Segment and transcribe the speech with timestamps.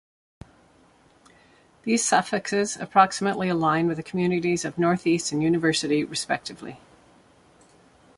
[1.83, 6.79] These suffixes approximately align with the communities of Northeast and University respectively.